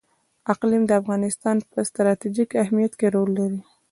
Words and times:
اقلیم 0.53 0.83
د 0.87 0.91
افغانستان 1.01 1.57
په 1.71 1.79
ستراتیژیک 1.89 2.49
اهمیت 2.63 2.93
کې 2.99 3.07
رول 3.15 3.29
لري. 3.39 3.59